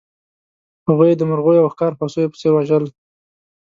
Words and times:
هغوی 0.87 1.09
یې 1.11 1.19
د 1.19 1.23
مرغیو 1.29 1.63
او 1.65 1.71
ښکار 1.73 1.91
هوسیو 1.99 2.31
په 2.31 2.37
څېر 2.41 2.51
وژل. 2.53 2.85